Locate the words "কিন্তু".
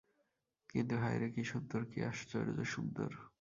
0.69-0.93